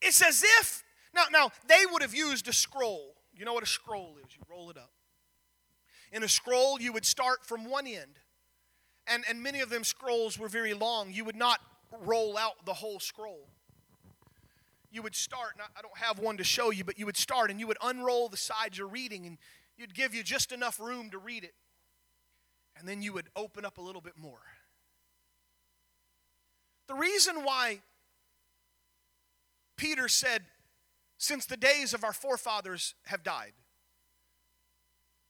[0.00, 0.84] It's as if,
[1.14, 3.14] now, now they would have used a scroll.
[3.37, 4.37] You know what a scroll is?
[4.37, 4.90] You roll it up.
[6.12, 8.18] In a scroll, you would start from one end.
[9.07, 11.12] And, and many of them scrolls were very long.
[11.12, 11.61] You would not
[12.03, 13.48] roll out the whole scroll.
[14.90, 17.50] You would start, and I don't have one to show you, but you would start
[17.50, 19.38] and you would unroll the sides you're reading, and
[19.77, 21.55] you'd give you just enough room to read it.
[22.79, 24.40] And then you would open up a little bit more.
[26.87, 27.81] The reason why
[29.77, 30.42] Peter said,
[31.25, 33.53] since the days of our forefathers have died,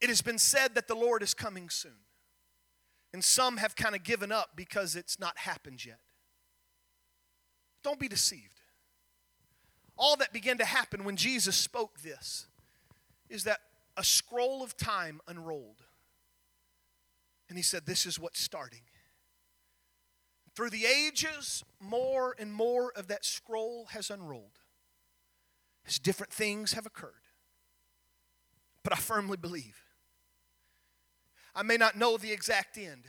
[0.00, 2.02] it has been said that the Lord is coming soon.
[3.12, 6.00] And some have kind of given up because it's not happened yet.
[7.84, 8.60] Don't be deceived.
[9.96, 12.46] All that began to happen when Jesus spoke this
[13.30, 13.60] is that
[13.96, 15.84] a scroll of time unrolled.
[17.48, 18.82] And he said, This is what's starting.
[20.56, 24.58] Through the ages, more and more of that scroll has unrolled
[25.86, 27.12] as different things have occurred.
[28.82, 29.82] But I firmly believe.
[31.54, 33.04] I may not know the exact end,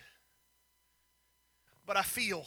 [1.86, 2.46] but I feel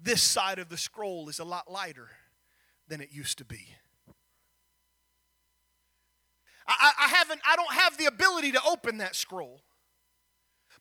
[0.00, 2.08] this side of the scroll is a lot lighter
[2.88, 3.66] than it used to be.
[6.66, 9.60] I, I, haven't, I don't have the ability to open that scroll.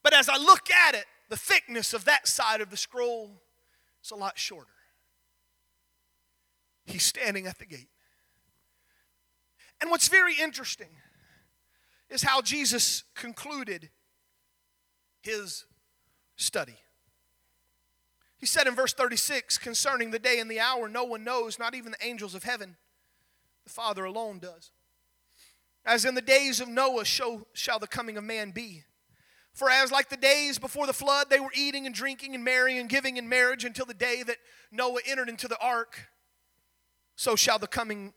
[0.01, 3.41] But as I look at it, the thickness of that side of the scroll
[4.03, 4.69] is a lot shorter.
[6.85, 7.89] He's standing at the gate.
[9.83, 10.87] And what's very interesting
[12.09, 13.89] is how Jesus concluded
[15.21, 15.65] his
[16.37, 16.77] study.
[18.37, 21.75] He said in verse 36 concerning the day and the hour, no one knows, not
[21.75, 22.77] even the angels of heaven.
[23.65, 24.71] The Father alone does.
[25.85, 28.83] As in the days of Noah, so shall the coming of man be.
[29.51, 32.79] For as like the days before the flood, they were eating and drinking and marrying
[32.79, 34.37] and giving in marriage until the day that
[34.71, 36.07] Noah entered into the ark,
[37.17, 38.13] so shall the coming,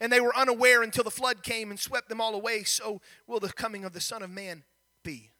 [0.00, 3.40] and they were unaware until the flood came and swept them all away, so will
[3.40, 4.64] the coming of the Son of Man
[5.04, 5.30] be.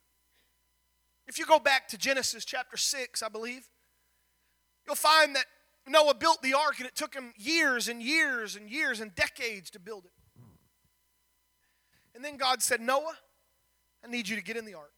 [1.27, 3.69] If you go back to Genesis chapter 6, I believe,
[4.87, 5.47] you'll find that
[5.89, 9.71] Noah built the ark and it took him years and years and years and decades
[9.71, 10.13] to build it.
[12.15, 13.15] And then God said, Noah,
[14.05, 14.93] I need you to get in the ark.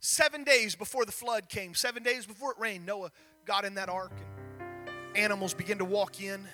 [0.00, 3.12] Seven days before the flood came, seven days before it rained, Noah
[3.44, 4.12] got in that ark
[4.58, 6.48] and animals began to walk in.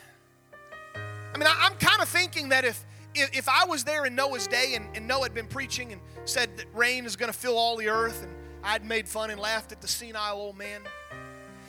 [1.37, 2.83] I mean, I, am kind of thinking that if,
[3.15, 6.01] if, if I was there in Noah's day and, and Noah had been preaching and
[6.25, 8.33] said that rain is going to fill all the earth and
[8.65, 10.81] I'd made fun and laughed at the senile old man,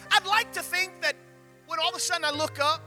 [0.10, 1.17] I'd like to think that
[1.67, 2.87] when all of a sudden I look up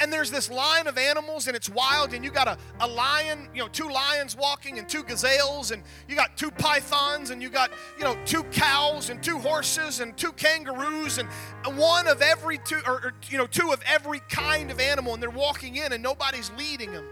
[0.00, 3.48] and there's this line of animals and it's wild and you got a, a lion
[3.54, 7.48] you know two lions walking and two gazelles and you got two pythons and you
[7.48, 11.28] got you know two cows and two horses and two kangaroos and
[11.76, 15.22] one of every two or, or you know two of every kind of animal and
[15.22, 17.06] they're walking in and nobody's leading them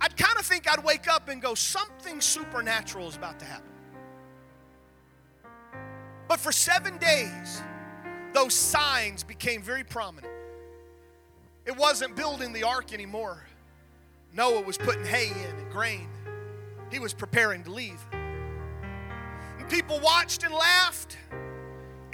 [0.00, 3.64] i'd kind of think i'd wake up and go something supernatural is about to happen.
[6.28, 7.62] But for seven days
[8.34, 10.37] those signs became very prominent
[11.68, 13.44] it wasn't building the ark anymore.
[14.32, 16.08] Noah was putting hay in and grain.
[16.90, 18.02] He was preparing to leave.
[18.12, 21.18] And people watched and laughed.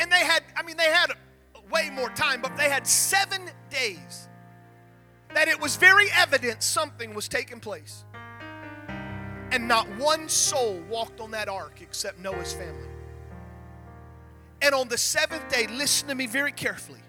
[0.01, 1.12] And they had, I mean, they had
[1.71, 4.28] way more time, but they had seven days
[5.35, 8.05] that it was very evident something was taking place.
[9.53, 12.89] And not one soul walked on that ark except Noah's family.
[14.62, 17.03] And on the seventh day, listen to me very carefully.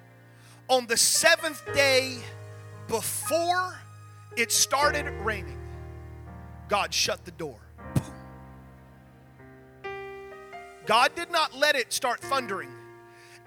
[0.67, 2.19] On the seventh day,
[2.87, 3.79] before
[4.35, 5.59] it started raining,
[6.67, 7.59] God shut the door.
[10.85, 12.69] God did not let it start thundering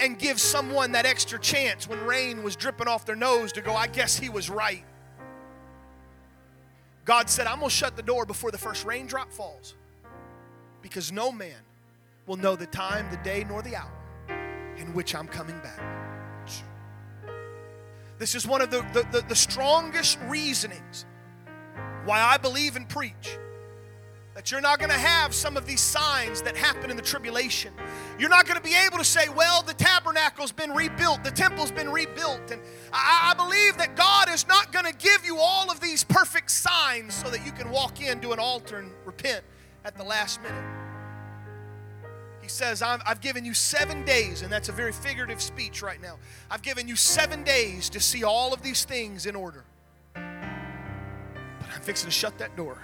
[0.01, 3.75] and give someone that extra chance when rain was dripping off their nose to go,
[3.75, 4.85] I guess he was right.
[7.05, 9.75] God said, I'm going to shut the door before the first raindrop falls
[10.83, 11.57] because no man
[12.27, 13.91] will know the time, the day, nor the hour
[14.77, 15.98] in which I'm coming back.
[18.19, 21.07] This is one of the, the, the, the strongest reasonings
[22.05, 23.39] why I believe and preach
[24.39, 27.73] that you're not going to have some of these signs that happen in the tribulation.
[28.21, 31.73] You're not going to be able to say, well, the tabernacle's been rebuilt, the temple's
[31.73, 32.53] been rebuilt.
[32.53, 32.63] And
[32.93, 36.53] I, I believe that God is not going to give you all of these perfect
[36.53, 39.45] signs so that you can walk into an altar and repent
[39.85, 40.78] at the last minute.
[42.49, 46.17] He says, I've given you seven days, and that's a very figurative speech right now.
[46.51, 49.67] I've given you seven days to see all of these things in order.
[50.15, 50.23] But
[51.75, 52.79] I'm fixing to shut that door.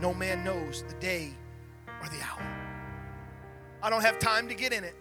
[0.00, 1.32] No man knows the day
[2.00, 2.40] or the hour.
[3.82, 4.94] I don't have time to get in it.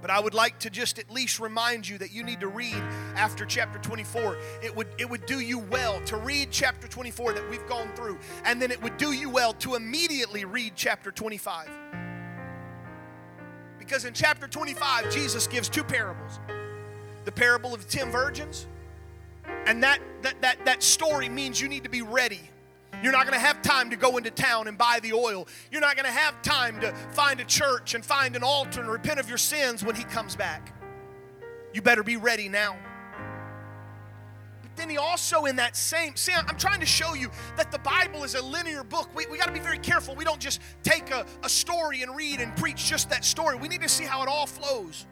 [0.00, 2.80] But I would like to just at least remind you that you need to read
[3.16, 4.38] after chapter 24.
[4.62, 8.20] It would, it would do you well to read chapter 24 that we've gone through,
[8.44, 11.79] and then it would do you well to immediately read chapter 25.
[13.90, 16.38] Because in chapter 25, Jesus gives two parables
[17.24, 18.68] the parable of the 10 virgins,
[19.66, 22.40] and that, that, that, that story means you need to be ready
[23.02, 25.48] you're not going to have time to go into town and buy the oil.
[25.70, 28.90] You're not going to have time to find a church and find an altar and
[28.90, 30.74] repent of your sins when He comes back.
[31.72, 32.76] You better be ready now.
[34.80, 38.24] Then He also, in that same, see, I'm trying to show you that the Bible
[38.24, 39.10] is a linear book.
[39.14, 40.14] We, we got to be very careful.
[40.14, 43.58] We don't just take a, a story and read and preach just that story.
[43.58, 45.04] We need to see how it all flows.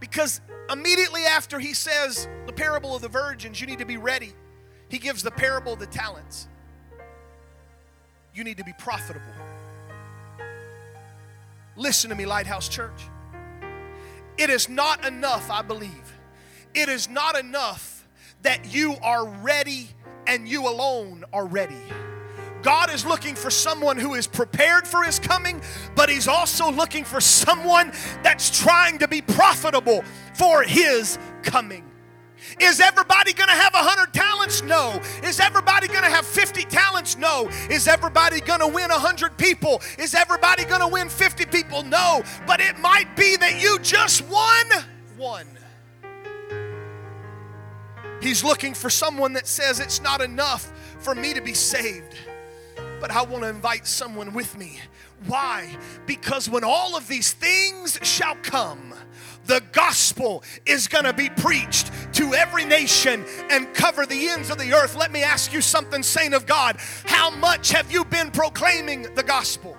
[0.00, 4.34] Because immediately after He says the parable of the virgins, you need to be ready.
[4.90, 6.46] He gives the parable of the talents.
[8.34, 9.24] You need to be profitable.
[11.74, 13.00] Listen to me, Lighthouse Church.
[14.36, 16.18] It is not enough, I believe.
[16.74, 17.99] It is not enough
[18.42, 19.88] that you are ready
[20.26, 21.82] and you alone are ready.
[22.62, 25.62] God is looking for someone who is prepared for his coming,
[25.94, 27.90] but he's also looking for someone
[28.22, 31.84] that's trying to be profitable for his coming.
[32.58, 34.62] Is everybody going to have 100 talents?
[34.62, 35.00] No.
[35.22, 37.16] Is everybody going to have 50 talents?
[37.16, 37.48] No.
[37.70, 39.82] Is everybody going to win 100 people?
[39.98, 41.82] Is everybody going to win 50 people?
[41.82, 42.22] No.
[42.46, 44.66] But it might be that you just won
[45.16, 45.46] one.
[48.20, 52.14] He's looking for someone that says it's not enough for me to be saved,
[53.00, 54.78] but I want to invite someone with me.
[55.26, 55.76] Why?
[56.06, 58.94] Because when all of these things shall come,
[59.46, 64.58] the gospel is going to be preached to every nation and cover the ends of
[64.58, 64.96] the earth.
[64.96, 66.76] Let me ask you something, saint of God.
[67.04, 69.76] How much have you been proclaiming the gospel?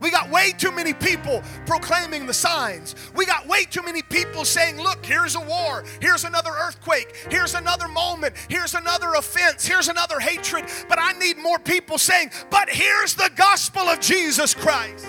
[0.00, 2.94] We got way too many people proclaiming the signs.
[3.14, 5.84] We got way too many people saying, Look, here's a war.
[6.00, 7.14] Here's another earthquake.
[7.30, 8.34] Here's another moment.
[8.48, 9.66] Here's another offense.
[9.66, 10.64] Here's another hatred.
[10.88, 15.06] But I need more people saying, But here's the gospel of Jesus Christ.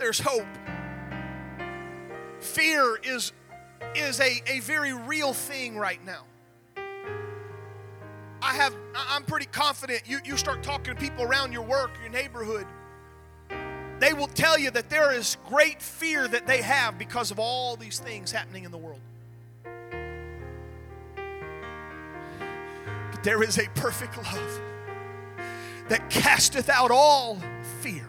[0.00, 0.46] there's hope.
[2.40, 3.32] Fear is,
[3.94, 6.24] is a, a very real thing right now.
[8.42, 12.10] I have, I'm pretty confident you, you start talking to people around your work, your
[12.10, 12.66] neighborhood,
[14.00, 17.76] they will tell you that there is great fear that they have because of all
[17.76, 19.00] these things happening in the world.
[23.12, 24.60] But there is a perfect love
[25.90, 27.38] that casteth out all
[27.80, 28.06] fear.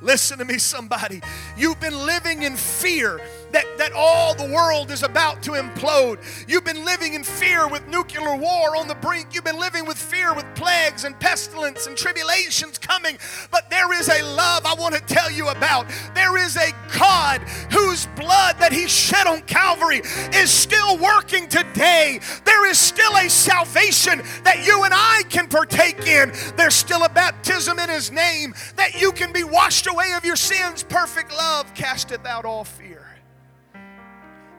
[0.00, 1.20] Listen to me, somebody.
[1.58, 3.20] You've been living in fear
[3.54, 6.18] that, that all the world is about to implode.
[6.48, 9.32] You've been living in fear with nuclear war on the brink.
[9.32, 13.16] You've been living with fear with plagues and pestilence and tribulations coming.
[13.52, 15.86] But there is a love I want to tell you about.
[16.16, 20.02] There is a God whose blood that He shed on Calvary
[20.34, 22.18] is still working today.
[22.44, 26.32] There is still a salvation that you and I can partake in.
[26.56, 30.36] There's still a baptism in His name that you can be washed away of your
[30.36, 30.82] sins.
[30.82, 33.03] Perfect love casteth out all fear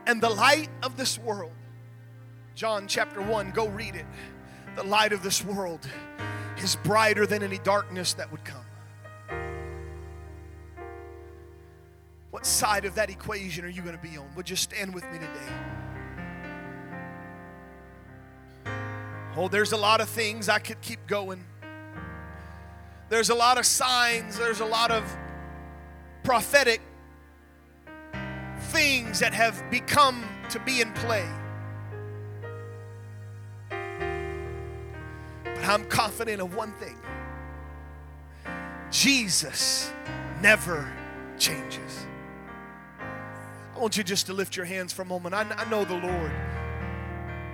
[0.07, 1.51] and the light of this world.
[2.53, 4.05] John chapter 1, go read it.
[4.75, 5.87] The light of this world
[6.57, 8.65] is brighter than any darkness that would come.
[12.31, 14.27] What side of that equation are you going to be on?
[14.35, 15.53] Would you stand with me today?
[19.37, 21.43] Oh, there's a lot of things I could keep going.
[23.09, 25.03] There's a lot of signs, there's a lot of
[26.23, 26.81] prophetic
[28.75, 31.25] things that have become to be in play.
[35.43, 36.97] But I'm confident of one thing
[38.91, 39.91] Jesus
[40.41, 40.91] never
[41.37, 42.05] changes.
[43.75, 45.35] I want you just to lift your hands for a moment.
[45.35, 46.31] I, I know the Lord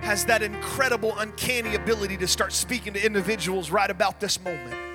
[0.02, 4.91] has that incredible, uncanny ability to start speaking to individuals right about this moment.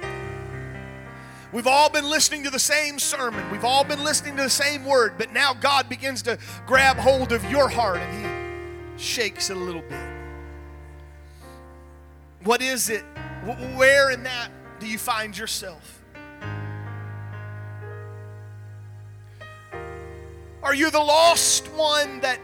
[1.54, 3.50] We've all been listening to the same sermon.
[3.52, 7.32] We've all been listening to the same word, but now God begins to grab hold
[7.32, 10.10] of your heart and He shakes it a little bit.
[12.43, 13.04] What is it?
[13.76, 16.04] Where in that do you find yourself?
[20.62, 22.39] Are you the lost one that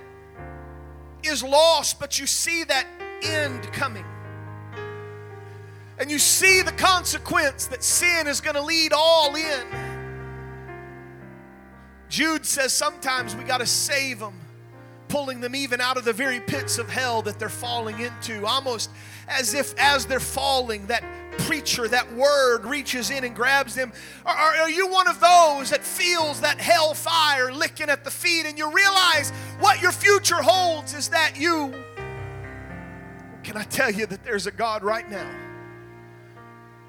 [1.23, 2.87] is lost, but you see that
[3.21, 4.05] end coming?
[6.03, 9.65] And you see the consequence that sin is going to lead all in.
[12.09, 14.37] Jude says sometimes we got to save them,
[15.07, 18.89] pulling them even out of the very pits of hell that they're falling into, almost
[19.29, 21.05] as if as they're falling, that
[21.37, 23.93] preacher, that word reaches in and grabs them.
[24.25, 28.45] Are, are, you one of those that feels that hell fire licking at the feet
[28.45, 29.29] and you realize
[29.61, 31.73] what your future holds is that you?
[33.41, 35.42] Can I tell you that there's a God right now?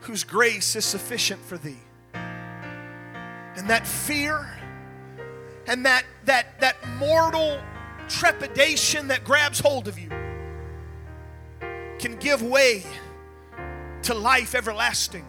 [0.05, 1.79] Whose grace is sufficient for thee.
[2.13, 4.47] And that fear
[5.67, 7.59] and that, that, that mortal
[8.09, 10.11] trepidation that grabs hold of you
[11.99, 12.85] can give way
[14.03, 15.25] to life everlasting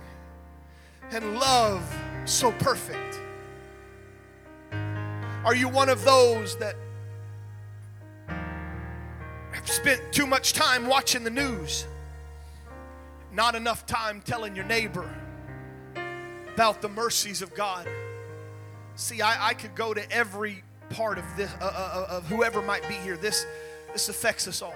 [1.12, 1.82] and love
[2.26, 3.20] so perfect.
[5.46, 6.76] Are you one of those that
[8.28, 11.86] have spent too much time watching the news?
[13.36, 15.14] Not enough time telling your neighbor
[16.54, 17.88] about the mercies of God.
[18.96, 22.62] See, I, I could go to every part of this, uh, uh, uh, of whoever
[22.62, 23.18] might be here.
[23.18, 23.46] This,
[23.92, 24.76] this affects us all.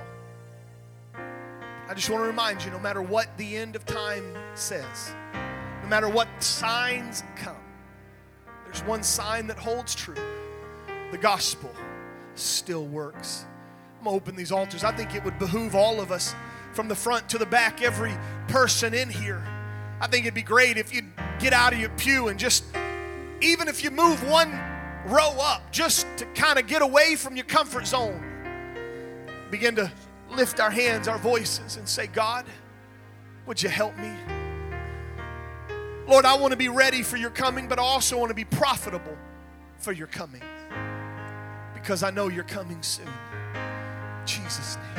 [1.16, 5.14] I just want to remind you no matter what the end of time says,
[5.82, 7.55] no matter what signs come,
[8.66, 10.16] there's one sign that holds true
[11.12, 11.72] the gospel
[12.36, 13.45] still works.
[13.97, 14.84] I'm going to open these altars.
[14.84, 16.36] I think it would behoove all of us
[16.74, 18.13] from the front to the back, every
[18.47, 19.43] person in here.
[20.01, 22.63] I think it'd be great if you'd get out of your pew and just,
[23.41, 24.51] even if you move one
[25.05, 28.24] row up, just to kind of get away from your comfort zone,
[29.51, 29.91] begin to
[30.30, 32.45] lift our hands, our voices, and say, God,
[33.45, 34.11] would you help me?
[36.07, 38.45] Lord, I want to be ready for your coming, but I also want to be
[38.45, 39.17] profitable
[39.78, 40.41] for your coming
[41.74, 43.07] because I know you're coming soon.
[43.07, 44.89] In Jesus' name.